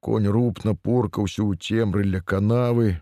конь 0.00 0.26
рупна 0.26 0.74
поркаўся 0.74 1.44
ў 1.44 1.60
цемры 1.60 2.04
ля 2.08 2.20
канавы. 2.20 3.00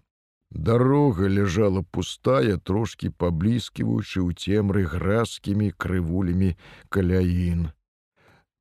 Дарога 0.51 1.29
ляжала 1.29 1.83
пустая, 1.83 2.57
трошки 2.57 3.11
паблізківаючы 3.11 4.19
ў 4.25 4.31
цемры 4.33 4.85
гразкімі 4.85 5.73
крывулямі 5.77 6.57
каляін. 6.89 7.69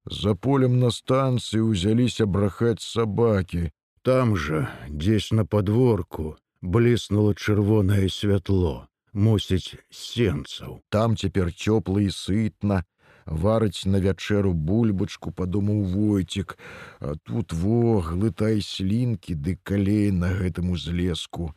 За 0.08 0.36
полем 0.36 0.80
на 0.80 0.92
станцыі 0.92 1.64
ўзяліся 1.68 2.28
брахаць 2.28 2.84
сабакі. 2.84 3.72
Там 4.04 4.36
жа, 4.40 4.72
дзесь 4.88 5.32
на 5.32 5.44
подворку, 5.44 6.38
бліснула 6.62 7.34
чырвонае 7.36 8.08
святло, 8.08 8.88
мусіць 9.12 9.76
сенцаў. 9.92 10.80
Там 10.90 11.18
цяпер 11.18 11.52
цёпла 11.52 12.00
і 12.04 12.12
сытна, 12.12 12.84
варыць 13.28 13.86
на 13.86 14.00
вячэру 14.00 14.54
бульбачку 14.54 15.32
падумаў 15.32 15.84
войцік, 15.84 16.58
а 17.00 17.16
тут 17.24 17.54
во 17.54 18.02
глытай 18.02 18.62
слінкі 18.62 19.36
ды 19.36 19.60
калей 19.64 20.12
на 20.12 20.32
гэтым 20.34 20.72
узлеску. 20.72 21.54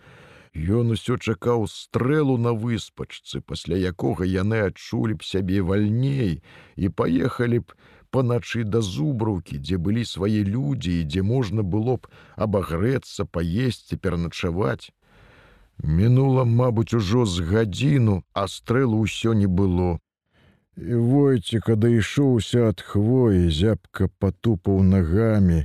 Ён 0.54 0.90
усё 0.90 1.16
чакаў 1.16 1.68
стрэлу 1.70 2.36
на 2.36 2.52
выспачцы, 2.52 3.40
пасля 3.40 3.78
якога 3.78 4.26
яны 4.26 4.66
адчулі 4.66 5.14
б 5.14 5.22
сябе 5.22 5.62
вальней 5.62 6.42
і 6.74 6.88
паехалі 6.90 7.62
б 7.62 7.78
паначы 8.10 8.64
да 8.66 8.82
зубраўкі, 8.82 9.62
дзе 9.62 9.78
былі 9.78 10.02
свае 10.04 10.42
людзі 10.42 11.00
і 11.00 11.06
дзе 11.06 11.22
можна 11.22 11.62
было 11.62 12.02
б 12.02 12.10
абагрэцца, 12.34 13.24
паесці, 13.24 13.96
пераначаваць. 13.96 14.90
Мінула, 15.78 16.44
мабыць, 16.44 16.92
ужо 16.98 17.24
з 17.24 17.46
гадзіну, 17.46 18.22
а 18.34 18.48
стрэлу 18.50 19.06
ўсё 19.06 19.32
не 19.32 19.46
было. 19.46 20.02
І 20.80 20.96
войцік 20.96 21.66
адышоўся 21.72 22.60
ад 22.72 22.80
хвоі, 22.80 23.52
зябка 23.52 24.06
патупаў 24.22 24.78
нагамі, 24.90 25.58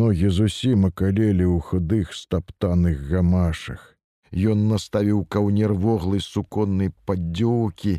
ногі 0.00 0.30
зусім 0.36 0.86
акалелі 0.88 1.44
ў 1.44 1.60
худых 1.60 2.14
стаптаных 2.16 3.02
гамашах. 3.10 3.82
Ён 4.32 4.62
наставіў 4.70 5.26
каўнер 5.34 5.74
воглай 5.82 6.24
суконнай 6.24 6.92
паддзёўкі, 7.04 7.92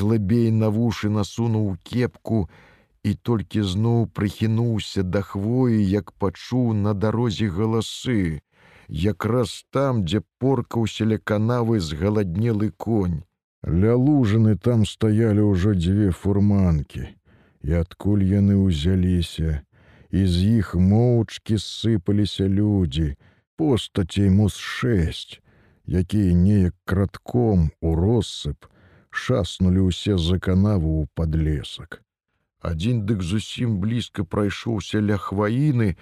глыбей 0.00 0.50
на 0.52 0.68
вушы 0.74 1.08
насунуў 1.14 1.70
кепку 1.80 2.40
і 3.02 3.14
толькі 3.28 3.64
зноў 3.64 4.04
прыхінуўся 4.12 5.00
да 5.02 5.22
хвоі, 5.24 5.80
як 5.80 6.12
пачуў 6.12 6.74
на 6.74 6.92
дарозе 6.92 7.48
галасы. 7.48 8.42
Якраз 8.88 9.64
там, 9.72 10.04
дзе 10.04 10.20
поркаўся 10.44 11.08
ля 11.08 11.16
канавы 11.16 11.80
згаладнелы 11.80 12.70
конь. 12.76 13.24
Ля 13.64 13.94
лужаны 13.96 14.56
там 14.56 14.84
стаялі 14.84 15.46
ўжо 15.52 15.72
дзве 15.74 16.10
фурманкі, 16.12 17.06
і 17.62 17.70
адкуль 17.80 18.22
яны 18.26 18.60
ўзяліся, 18.60 19.62
і 20.10 20.20
з 20.26 20.36
іх 20.60 20.74
моўчкі 20.74 21.56
сыпаліся 21.56 22.46
людзі, 22.46 23.16
постацей 23.56 24.28
мус 24.30 24.60
шэсць 24.60 25.40
якія 25.86 26.34
неяк 26.34 26.74
кратком 26.84 27.70
у 27.80 27.94
россып 27.94 28.66
шаснулі 29.10 29.88
ўсе 29.88 30.18
за 30.18 30.38
канаву 30.42 31.02
ў 31.02 31.08
падлесак. 31.14 32.02
Адзін 32.60 33.06
дык 33.06 33.22
зусім 33.22 33.78
блізка 33.78 34.24
прайшоўся 34.24 35.00
ля 35.00 35.16
хваіны, 35.16 35.94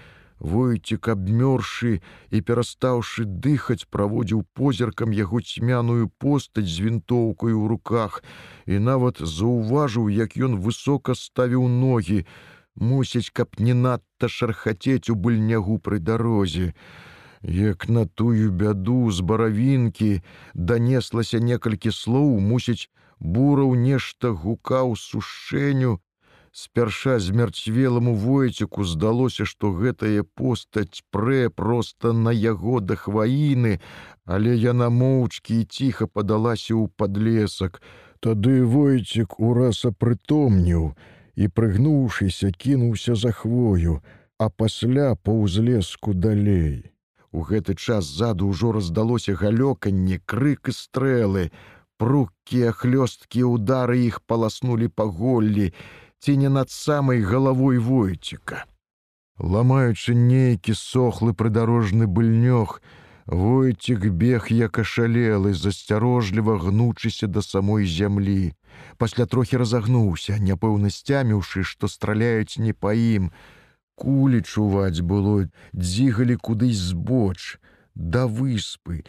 Войцік 0.45 1.09
абмёршы 1.09 2.05
і 2.29 2.41
перастаўшы 2.49 3.25
дыхаць, 3.25 3.89
праводзіў 3.89 4.43
позіркам 4.53 5.17
яго 5.17 5.41
цьмяную 5.41 6.11
постаць 6.21 6.69
з 6.69 6.85
вінтоўкай 6.85 7.57
у 7.57 7.65
руках 7.73 8.21
і 8.69 8.77
нават 8.89 9.25
заўважыў, 9.37 10.13
як 10.13 10.37
ён 10.37 10.61
высока 10.61 11.17
ставіў 11.17 11.65
ногі, 11.69 12.27
мусіць, 12.77 13.33
каб 13.33 13.57
не 13.57 13.73
надта 13.73 14.29
шархацець 14.29 15.09
у 15.09 15.17
быльнягу 15.17 15.81
пры 15.81 15.99
дарозе. 15.99 16.75
Як 17.41 17.89
на 17.89 18.05
тую 18.05 18.53
бяду 18.53 19.01
з 19.11 19.25
баравінкі 19.25 20.21
данеслася 20.53 21.41
некалькі 21.41 21.89
слоў, 21.89 22.37
мусіць, 22.53 22.93
бураў 23.17 23.73
нешта 23.81 24.37
гукаў 24.45 24.93
сушэню. 25.09 26.01
Спярша 26.57 27.19
змярцвеламу 27.19 28.15
войціку 28.15 28.85
здалося, 28.85 29.45
што 29.45 29.73
гэтая 29.75 30.23
постаць 30.23 31.03
прэ 31.11 31.51
проста 31.51 32.13
на 32.15 32.31
яго 32.31 32.79
да 32.79 32.95
хваіны, 32.95 33.81
але 34.23 34.55
яна 34.55 34.87
моўчкі 34.87 35.57
і 35.63 35.65
ціха 35.67 36.07
падалася 36.07 36.79
ў 36.79 36.87
падлесак. 36.95 37.83
Тады 38.23 38.63
войцік 38.63 39.35
ураз 39.43 39.83
апрытомніў 39.91 40.95
і, 41.35 41.45
прыгнуўшыся, 41.51 42.53
кінуўся 42.55 43.19
за 43.19 43.35
хвою, 43.35 43.99
а 44.39 44.47
пасля 44.47 45.19
па 45.19 45.35
ўзлеску 45.35 46.15
далей. 46.15 46.95
У 47.35 47.43
гэты 47.43 47.75
час 47.75 48.07
ззаду 48.07 48.55
ўжо 48.55 48.71
раздалося 48.79 49.35
галёканне, 49.35 50.23
крык 50.23 50.71
і 50.71 50.79
стрэлы. 50.79 51.51
Пруккія 51.99 52.71
хлёсткія 52.71 53.51
удары 53.51 54.07
іх 54.07 54.23
паласнулі 54.23 54.87
па 54.87 55.11
голлі, 55.11 55.75
ці 56.25 56.37
не 56.41 56.49
над 56.49 56.71
самай 56.71 57.21
галавой 57.21 57.77
войціка. 57.77 58.65
Ламаючы 59.37 60.15
нейкі 60.17 60.73
сохлы 60.73 61.35
прыдарожны 61.35 62.07
быльнёг, 62.09 62.81
Войцік 63.27 64.05
бег 64.13 64.49
як 64.53 64.79
ашалелы, 64.79 65.55
засцярожліва 65.55 66.59
гнучыся 66.59 67.27
да 67.27 67.43
самой 67.43 67.87
зямлі. 67.87 68.53
Пасля 68.97 69.25
трохі 69.27 69.57
разагнуўся, 69.57 70.37
няпэўна 70.37 70.91
сцяміўшы, 70.93 71.65
што 71.65 71.89
страляюць 71.89 72.59
не 72.59 72.73
па 72.73 72.93
ім, 72.93 73.33
Кулі 73.95 74.43
чуваць 74.43 75.01
было, 75.01 75.47
дзігалі 75.73 76.37
кудысь 76.37 76.81
збоч, 76.91 77.61
да 77.95 78.27
выспы. 78.27 79.05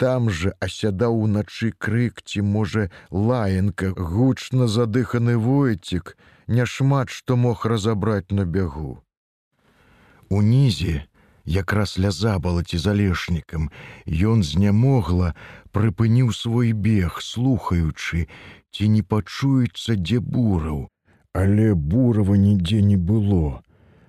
Там 0.00 0.30
жа 0.30 0.54
асядаў 0.64 1.28
уначы 1.28 1.74
крык 1.76 2.22
ці, 2.24 2.40
можа, 2.40 2.90
лаянка, 3.10 3.92
гучна 3.92 4.66
задыханы 4.66 5.36
войцік, 5.36 6.16
няшмат 6.58 7.14
што 7.14 7.36
мог 7.36 7.64
разабраць 7.72 8.34
на 8.34 8.44
бягу. 8.44 8.98
Унізе, 10.30 11.06
якраз 11.44 11.96
ля 11.98 12.10
забалаці 12.10 12.78
залешнікам, 12.78 13.70
ён 14.32 14.42
знямогла, 14.42 15.34
прыпыніў 15.72 16.32
свой 16.34 16.72
бег, 16.72 17.18
слухаючы, 17.22 18.26
ці 18.70 18.88
не 18.94 19.02
пачуецца 19.02 19.96
дзе 19.98 20.20
бураў, 20.20 20.88
але 21.32 21.74
бурава 21.74 22.36
нідзе 22.36 22.82
не 22.82 22.96
было. 22.96 23.62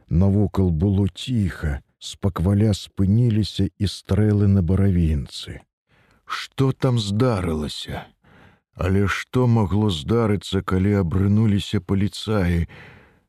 Навокал 0.09 0.71
было 0.71 1.07
ціха, 1.07 1.79
спакваля 1.99 2.73
спыніліся 2.73 3.69
і 3.77 3.85
стрэлы 3.87 4.47
на 4.47 4.61
баравінцы. 4.61 5.61
Што 6.25 6.71
там 6.73 6.99
здарылася? 6.99 8.05
Але 8.75 9.07
што 9.07 9.47
магло 9.47 9.89
здарыцца, 9.89 10.61
калі 10.61 10.93
абрынуліся 11.03 11.81
паліцаі, 11.81 12.67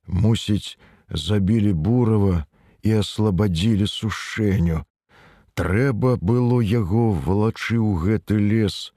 мусіць, 0.06 0.78
забілі 1.10 1.72
бурава 1.72 2.47
і 2.82 3.03
аслабадзілі 3.03 3.86
сушэню. 3.86 4.84
Трэба 5.54 6.16
было 6.16 6.62
яго 6.64 7.12
валачы 7.12 7.76
ў 7.76 7.91
гэты 8.00 8.38
лес. 8.41 8.92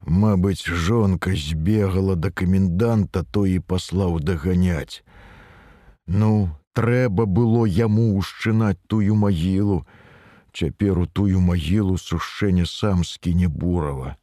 Мабыць, 0.00 0.64
жонка 0.64 1.34
збегала 1.36 2.16
да 2.16 2.30
каменданта, 2.30 3.24
то 3.24 3.44
і 3.44 3.58
паслаў 3.58 4.20
даганяць. 4.20 5.04
Ну, 6.06 6.50
трэба 6.72 7.26
было 7.26 7.66
яму 7.66 8.16
ўшчынаць 8.16 8.80
тую 8.86 9.14
магілу. 9.16 9.84
Цяпер 10.52 10.98
у 10.98 11.06
тую 11.06 11.40
магілу 11.40 11.98
сушэнне 11.98 12.64
сам 12.64 13.04
скіне 13.04 13.48
бурава. 13.48 14.16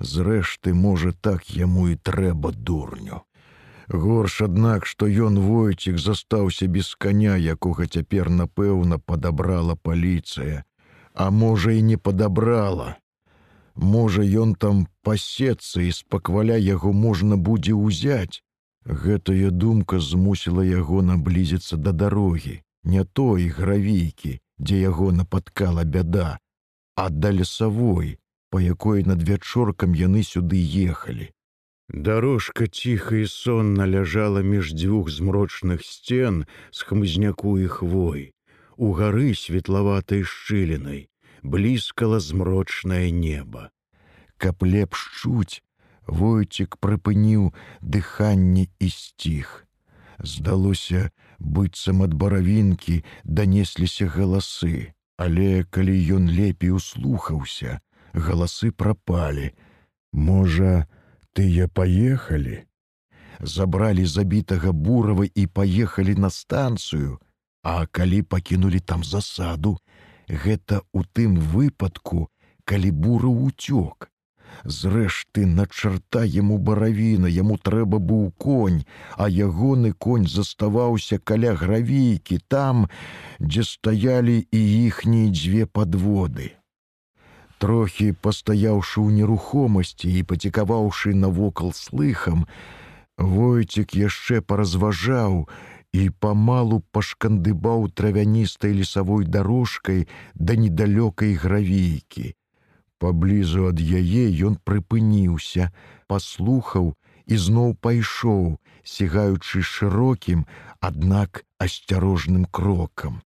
Зрэшты, 0.00 0.72
можа, 0.74 1.12
так 1.12 1.50
яму 1.50 1.88
і 1.88 1.96
трэба 1.96 2.52
дурню. 2.52 3.20
Горш, 3.88 4.40
аднак, 4.46 4.86
што 4.86 5.06
ён 5.06 5.38
войцік 5.44 5.98
застаўся 5.98 6.66
без 6.66 6.94
каня, 6.94 7.36
якога 7.36 7.86
цяпер, 7.86 8.30
напэўна, 8.30 8.98
падабрала 8.98 9.76
паліцыя, 9.76 10.64
А 11.14 11.30
можа, 11.30 11.72
і 11.72 11.82
не 11.82 11.96
падабрала. 11.96 12.96
Можа, 13.74 14.22
ён 14.22 14.54
там 14.54 14.86
пасецца 15.02 15.82
і 15.82 15.90
спакваля 15.92 16.56
яго 16.56 16.92
можна 16.92 17.36
будзе 17.36 17.74
ўзяць. 17.74 18.42
Гэтая 18.86 19.50
думка 19.50 19.98
змусіла 20.00 20.62
яго 20.64 21.02
наблізіцца 21.02 21.76
да 21.76 21.92
дарогі, 21.92 22.62
не 22.84 23.04
той 23.04 23.48
гравейкі, 23.48 24.38
дзе 24.58 24.76
яго 24.80 25.10
напаткала 25.12 25.84
бяда, 25.84 26.38
а 26.96 27.10
да 27.10 27.30
лесавой, 27.30 28.19
па 28.50 28.60
якой 28.60 29.04
над 29.06 29.22
вячоркам 29.22 29.94
яны 29.94 30.22
сюды 30.22 30.58
ехалі. 30.58 31.30
Дарожка 31.88 32.66
ціха 32.66 33.16
і 33.16 33.26
сонна 33.26 33.86
ляжала 33.86 34.42
між 34.42 34.74
дзвюх 34.74 35.10
змрочных 35.10 35.82
сцен 35.82 36.44
з 36.70 36.78
хмызняку 36.86 37.58
і 37.58 37.66
хвой. 37.66 38.34
У 38.76 38.92
гары 38.92 39.34
светлаватай 39.34 40.22
шчылінай 40.22 41.10
блізкала 41.42 42.20
змрочнае 42.20 43.10
неба. 43.10 43.70
Каб 44.36 44.62
лепш 44.62 45.10
чуць, 45.20 45.62
Войцік 46.10 46.76
прыпыніў 46.82 47.52
дыханне 47.80 48.66
і 48.82 48.88
сціх. 48.90 49.66
Здалося, 50.18 51.10
быццам 51.38 52.02
ад 52.02 52.14
баравінкі 52.14 53.04
данесліся 53.22 54.08
галасы, 54.10 54.90
але 55.16 55.62
калі 55.70 55.94
ён 56.16 56.26
лепей 56.26 56.74
услухаўся, 56.74 57.78
галасы 58.14 58.70
прапалі. 58.70 59.50
Можа, 60.12 60.86
тыя 61.32 61.68
паехалі. 61.68 62.66
Забралі 63.40 64.06
забітага 64.06 64.72
бурава 64.72 65.24
і 65.34 65.46
паехалі 65.46 66.14
на 66.14 66.30
станцыю, 66.30 67.18
А 67.62 67.86
калі 67.86 68.22
пакінулі 68.22 68.80
там 68.80 69.04
засаду, 69.04 69.76
гэта 70.28 70.80
ў 70.96 71.04
тым 71.12 71.36
выпадку, 71.36 72.28
калі 72.64 72.90
бура 72.90 73.28
ўцёк. 73.28 74.08
Зрэшты, 74.64 75.44
на 75.46 75.66
чарта 75.66 76.24
яму 76.24 76.56
баравіна, 76.58 77.28
яму 77.28 77.56
трэба 77.56 78.00
быў 78.00 78.32
конь, 78.36 78.80
а 79.16 79.28
ягоны 79.28 79.92
конь 79.92 80.26
заставаўся 80.26 81.18
каля 81.18 81.54
гравейкі 81.54 82.40
там, 82.48 82.88
дзе 83.38 83.64
стаялі 83.64 84.40
і 84.50 84.60
іхнія 84.86 85.28
дзве 85.30 85.66
падводы. 85.66 86.59
Трохі 87.60 88.12
пастаяўшы 88.24 89.04
ў 89.04 89.20
нерухомасці 89.20 90.08
і 90.08 90.20
пацікаваўшы 90.24 91.12
навокал 91.12 91.74
слыхам, 91.76 92.46
Войцік 93.20 93.92
яшчэ 94.00 94.40
паразважаў 94.40 95.44
і 95.92 96.02
памалу 96.24 96.80
пашкандыбаў 96.96 97.90
травяністай 98.00 98.72
лесавой 98.72 99.28
дарожкай 99.28 100.06
да 100.34 100.56
недалёкай 100.56 101.36
гравейкі. 101.44 102.32
Паблізу 102.96 103.68
ад 103.68 103.80
яе 103.80 104.24
ён 104.48 104.56
прыпыніўся, 104.64 105.68
паслухаў 106.08 106.92
і 107.26 107.36
зноў 107.36 107.76
пайшоў, 107.84 108.56
сігаючы 108.84 109.60
шырокім, 109.60 110.46
аднак 110.80 111.44
асцярожным 111.60 112.48
крокам. 112.48 113.20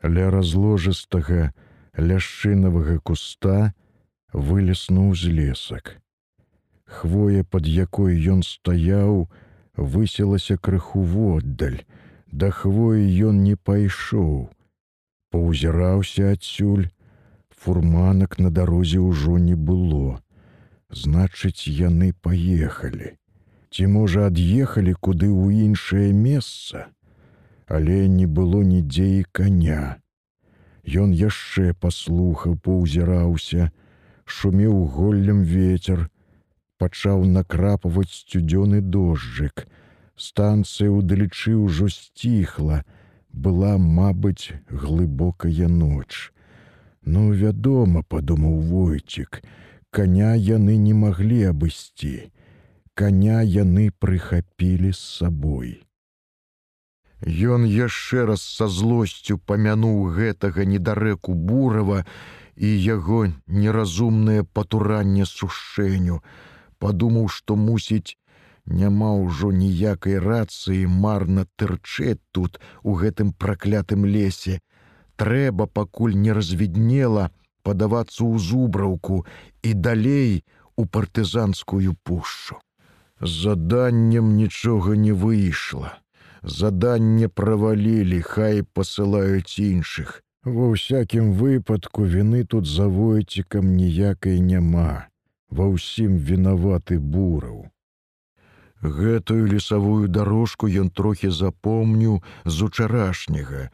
Ля 0.00 0.32
разложыстага 0.32 1.52
ляшчынавага 2.00 2.98
куста 3.04 3.72
вылеснуў 4.32 5.14
з 5.14 5.32
лесак. 5.38 5.96
Хвоя, 6.84 7.44
пад 7.44 7.66
якой 7.66 8.18
ён 8.34 8.42
стаяў, 8.42 9.28
высілася 9.76 10.56
крыху 10.56 11.02
воддаль, 11.02 11.82
да 12.32 12.50
хвоі 12.50 13.04
ён 13.30 13.42
не 13.44 13.54
пайшоў. 13.54 14.50
Паўзіраўся 15.30 16.32
адсюль, 16.34 16.88
фурманак 17.54 18.38
на 18.38 18.50
дарозе 18.50 18.98
ўжо 18.98 19.38
не 19.38 19.54
было. 19.54 20.18
Значыць, 20.90 21.70
яны 21.70 22.12
паехалі. 22.12 23.14
Ці 23.70 23.86
можа 23.86 24.26
ад'ехалі 24.26 24.94
куды 24.98 25.30
ў 25.30 25.70
іншае 25.70 26.10
месца, 26.10 26.90
Але 27.70 28.08
не 28.08 28.26
было 28.26 28.66
нідзе 28.66 29.20
і 29.20 29.24
коня. 29.30 29.99
Ён 30.90 31.12
яшчэ 31.14 31.72
паслухаў, 31.74 32.56
паўзіраўся, 32.66 33.70
шумеў 34.24 34.84
голлем 34.96 35.42
ветер, 35.42 36.08
пачаў 36.78 37.24
накрапаваць 37.24 38.10
сцюдзёны 38.10 38.80
дожджык. 38.80 39.66
Станцыя 40.16 40.90
ўдалечы 40.90 41.54
ўжо 41.56 41.88
сціхла, 41.88 42.82
была, 43.32 43.78
мабыць, 43.78 44.52
глыбокая 44.68 45.68
ноч. 45.68 46.32
Ну, 47.04 47.30
вядома, 47.32 48.02
падумаў 48.02 48.60
войцік, 48.72 49.40
коня 49.90 50.34
яны 50.34 50.76
не 50.76 50.94
маглі 50.94 51.44
абысці. 51.52 52.32
Каня 52.94 53.40
яны 53.42 53.90
прыхапілі 53.98 54.92
з 54.92 54.98
сабой. 54.98 55.70
Ён 57.26 57.66
яшчэ 57.68 58.24
раз 58.24 58.42
са 58.42 58.66
злосцю 58.68 59.36
памянуў 59.38 60.08
гэтага 60.16 60.64
недарэку 60.64 61.34
бурава 61.34 62.04
і 62.56 62.68
яго 62.68 63.28
неразумнае 63.46 64.44
патуранне 64.44 65.26
сушэнню, 65.28 66.22
падумаў, 66.78 67.28
што 67.28 67.56
мусіць, 67.56 68.16
няма 68.64 69.12
ўжо 69.20 69.52
ніякай 69.52 70.18
рацыі 70.18 70.86
марна 70.86 71.44
тырчэць 71.56 72.20
тут 72.32 72.60
у 72.82 72.94
гэтым 72.94 73.32
праклятым 73.32 74.06
лесе, 74.06 74.60
трэба 75.16 75.66
пакуль 75.66 76.16
не 76.16 76.32
развіднела 76.32 77.28
падавацца 77.62 78.24
ў 78.24 78.38
зубраўку 78.40 79.26
і 79.62 79.74
далей 79.74 80.44
у 80.76 80.86
партызанскую 80.86 81.96
пушчу. 82.02 82.56
Заданнем 83.20 84.36
нічога 84.36 84.96
не 84.96 85.12
выйшла. 85.12 86.00
Заданне 86.42 87.28
правалілі, 87.28 88.20
хай 88.22 88.62
пасылаюць 88.62 89.58
іншых. 89.60 90.22
Ва 90.44 90.72
ўсякім 90.72 91.36
выпадку 91.36 92.08
віны 92.08 92.44
тут 92.48 92.64
за 92.64 92.88
войцікам 92.88 93.76
ніякай 93.76 94.40
няма. 94.40 95.12
Ва 95.52 95.68
ўсім 95.68 96.16
вінаваты 96.16 96.96
бураў. 96.96 97.68
Гэтую 98.80 99.44
лесавую 99.52 100.08
дарожку 100.08 100.64
ён 100.64 100.88
трохі 100.88 101.28
запомніў 101.28 102.22
з 102.44 102.56
учарашняга, 102.64 103.68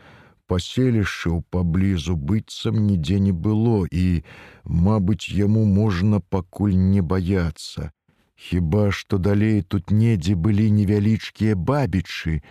паселішчаў 0.50 1.44
паблізу 1.54 2.16
быццам 2.18 2.82
нідзе 2.86 3.22
не 3.22 3.30
было 3.30 3.86
і, 3.86 4.26
мабыць, 4.64 5.30
яму 5.30 5.62
можна 5.64 6.18
пакуль 6.18 6.74
не 6.74 7.02
баяцца. 7.02 7.94
Хіба 8.36 8.92
што 8.92 9.18
далей 9.18 9.62
тут 9.62 9.90
недзе 9.90 10.34
былі 10.36 10.70
невялічкія 10.70 11.56
бабічы, 11.56 12.42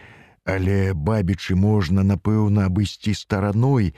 але 0.46 0.94
бабічы 0.94 1.56
можна, 1.56 2.04
напэўна, 2.04 2.66
абысці 2.70 3.14
стараной, 3.14 3.94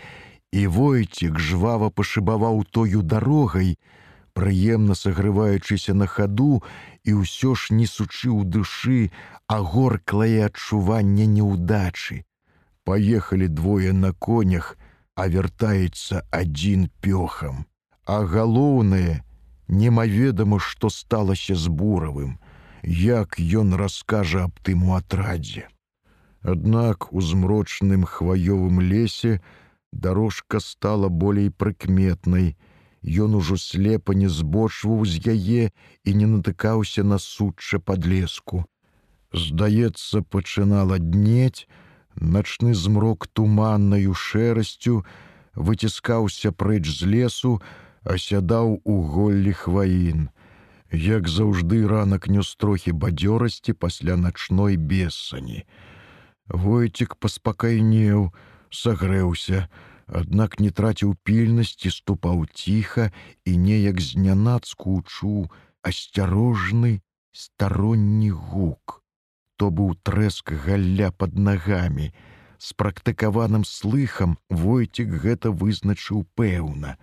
і 0.52 0.68
войцік 0.68 1.40
жвава 1.40 1.90
пашыбаваў 1.90 2.64
тою 2.72 3.04
дарогай, 3.04 3.78
прыемна 4.38 4.96
сагрываючыся 4.96 5.96
на 5.98 6.08
хаду 6.08 6.62
і 7.04 7.24
ўсё 7.24 7.56
ж 7.56 7.74
не 7.74 7.88
сучыў 7.88 8.44
душы, 8.44 9.12
а 9.48 9.60
горклае 9.64 10.46
адчуванне 10.48 11.26
неўдачы. 11.26 12.24
Паехалі 12.84 13.48
двое 13.48 13.94
на 13.94 14.12
конях, 14.12 14.76
а 15.16 15.28
вяртаецца 15.28 16.22
адзін 16.32 16.92
пёхам. 17.02 17.66
А 18.06 18.24
галоўнае, 18.24 19.24
немаведама, 19.68 20.60
што 20.60 20.90
сталася 20.90 21.56
з 21.56 21.68
буравым, 21.68 22.38
як 22.84 23.40
ён 23.40 23.76
раскажа 23.76 24.46
аб 24.48 24.60
тым 24.64 24.90
у 24.90 24.96
атрадзе. 24.96 25.68
Аднак 26.42 27.12
у 27.14 27.22
змрочным 27.22 28.06
хваёвым 28.06 28.80
лесе 28.82 29.42
дарожка 29.92 30.60
стала 30.60 31.10
болей 31.10 31.50
прыкметнай, 31.52 32.56
Ён 33.08 33.36
ужо 33.36 33.56
слепа 33.56 34.12
не 34.12 34.28
збочваў 34.28 35.06
з 35.06 35.32
яе 35.32 35.72
і 36.04 36.14
не 36.14 36.28
натыкаўся 36.28 37.04
на 37.04 37.20
сучча 37.24 37.80
падлеску. 37.80 38.66
Здаецца, 39.32 40.26
пачынала 40.28 40.98
днець, 41.00 41.68
Начны 42.20 42.74
змрок 42.74 43.28
туманнаю 43.28 44.14
шэрасцю 44.18 45.06
выціскаўся 45.54 46.52
прэч 46.52 46.90
з 46.90 47.06
лесу, 47.06 47.62
асядаў 48.14 48.80
у 48.84 48.96
голлі 49.14 49.54
хваін. 49.54 50.30
Як 50.92 51.28
заўжды 51.28 51.84
ранак 51.92 52.28
нёс 52.32 52.56
трохі 52.56 52.96
бадзёрасці 52.96 53.74
пасля 53.74 54.16
начной 54.16 54.78
бесані. 54.78 55.66
Войцік 56.48 57.16
паспакайнеў, 57.20 58.32
сагрэўся, 58.72 59.68
аднак 60.08 60.60
не 60.64 60.72
траціў 60.72 61.16
пільнасці, 61.28 61.92
ступаў 61.92 62.48
ціха 62.54 63.12
і 63.44 63.58
неяк 63.58 64.00
знянацку 64.00 65.04
чуў 65.04 65.52
асцярожны 65.84 67.02
старонні 67.36 68.32
гук 68.32 69.04
то 69.58 69.70
быў 69.74 69.98
трэск 70.08 70.54
галля 70.66 71.12
под 71.12 71.36
нагамі. 71.36 72.14
З 72.58 72.74
практыкаваным 72.74 73.66
слыхам 73.66 74.38
войцік 74.50 75.10
гэта 75.26 75.52
вызначыў 75.52 76.26
пэўна. 76.38 76.98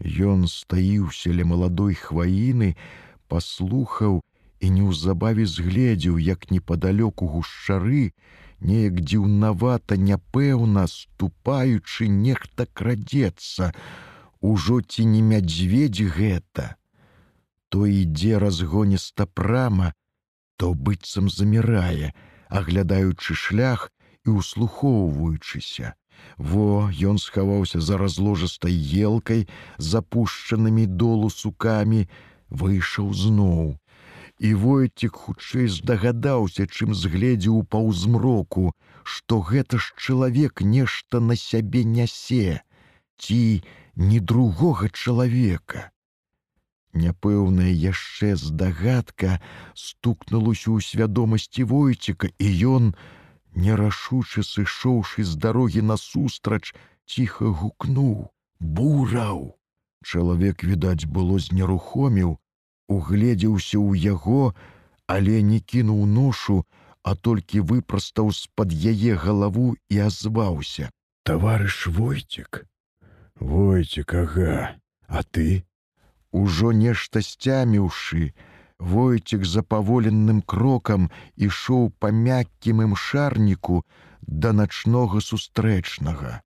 Ён 0.00 0.48
стаіўся 0.48 1.32
ля 1.36 1.44
маладой 1.44 1.94
хваіны, 1.94 2.74
паслухаў 3.28 4.20
і 4.60 4.70
неўзабаве 4.76 5.46
згледзеў, 5.46 6.18
як 6.18 6.50
непадалёку 6.50 7.28
гушчары, 7.28 8.12
неяк 8.60 9.00
дзіўнавата 9.00 9.96
няпэўна, 9.96 10.86
ступаючы 10.88 12.08
нехта 12.08 12.66
крадзецца, 12.72 13.72
Ужо 14.40 14.80
ці 14.80 15.04
не 15.04 15.20
мядзведзь 15.20 16.08
гэта. 16.16 16.76
То 17.68 17.84
ідзе 17.84 18.38
разгоніста 18.40 19.26
прама, 19.26 19.92
то 20.56 20.72
быццам 20.72 21.28
замірае, 21.28 22.16
аглядаючы 22.48 23.36
шлях 23.36 23.92
і 24.24 24.40
услухоўваючыся. 24.40 25.92
Во 26.38 26.88
ён 27.10 27.18
схаваўся 27.18 27.80
за 27.80 27.98
разложыстай 27.98 28.72
елкай, 29.04 29.46
запушчанымі 29.78 30.86
долу 30.86 31.30
сукамі, 31.30 32.08
выйшаў 32.50 33.14
зноў. 33.14 33.80
і 34.40 34.54
войцік 34.54 35.16
хутчэй 35.22 35.68
здагадаўся, 35.68 36.64
чым 36.64 36.96
згледзеў 36.96 37.60
паўзмроку, 37.74 38.72
што 39.04 39.40
гэта 39.44 39.76
ж 39.76 39.92
чалавек 40.00 40.64
нешта 40.64 41.20
на 41.20 41.36
сябе 41.36 41.84
нясе, 41.84 42.64
ці 43.20 43.40
не 43.96 44.20
другога 44.32 44.88
чалавека. 44.88 45.90
Няпэўная 46.96 47.70
яшчэ 47.70 48.34
здагадка 48.40 49.36
стукнулася 49.76 50.72
ў 50.72 50.88
свядомасці 50.88 51.68
войціка, 51.74 52.32
і 52.40 52.48
ён, 52.72 52.94
нерашуча 53.54 54.42
сышоўшы 54.46 55.24
з 55.24 55.36
дарогі 55.36 55.82
насустрач, 55.82 56.74
ціха 57.06 57.50
гукнуў: 57.62 58.30
бураў. 58.60 59.56
Чалавек, 60.04 60.64
відаць, 60.64 61.04
было 61.04 61.38
знерухоміў, 61.38 62.38
угледзеўся 62.88 63.76
ў 63.78 63.98
яго, 64.14 64.54
але 65.06 65.42
не 65.42 65.60
кінуў 65.60 66.06
ношу, 66.06 66.64
а 67.02 67.14
толькі 67.14 67.60
выпрастаў 67.60 68.32
з-пад 68.32 68.72
яе 68.72 69.14
галаву 69.16 69.76
і 69.88 69.98
азваўся: 70.08 70.90
«Таварыш 71.24 71.86
войцік, 71.86 72.64
Войцік, 73.40 74.14
ага, 74.14 74.76
а 75.08 75.22
ты? 75.22 75.64
Ужо 76.30 76.72
нешта 76.76 77.22
сцяміўшы, 77.24 78.36
Войцік 78.80 79.44
запаволеным 79.44 80.40
крокам 80.40 81.10
ішоў 81.36 81.92
па 82.00 82.08
мяккім 82.10 82.80
імшарніку 82.86 83.84
да 84.22 84.52
начнога 84.56 85.20
сустрэчнага. 85.20 86.40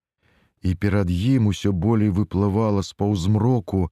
І 0.62 0.75
перад 0.75 1.11
ім 1.11 1.47
усё 1.53 1.71
болей 1.73 2.11
выплывала 2.11 2.83
з 2.83 2.93
паўзмроку, 2.99 3.91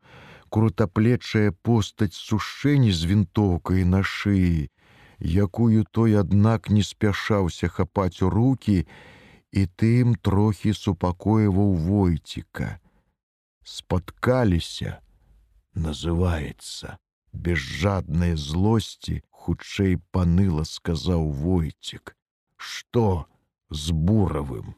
крутаплечая 0.50 1.54
постаць 1.62 2.18
сушэнні 2.18 2.90
з 2.90 3.10
вінтоўкай 3.12 3.84
на 3.84 4.02
шыі, 4.02 4.68
якую 5.22 5.86
той, 5.90 6.18
аднак 6.18 6.70
не 6.70 6.82
спяшаўся 6.82 7.68
хапаць 7.68 8.22
у 8.26 8.30
руки 8.30 8.86
і 9.52 9.66
тым 9.78 10.16
трохі 10.18 10.74
супакоіваў 10.74 11.76
войціка 11.88 12.78
спаткаліся, 13.64 14.98
называется 15.74 16.98
без 17.32 17.58
жаднай 17.58 18.36
злосці 18.36 19.22
хутчэй 19.30 19.96
паныла 20.14 20.64
сказаў 20.64 21.30
войцік, 21.42 22.14
што 22.56 23.26
з 23.70 23.92
буравым 23.92 24.74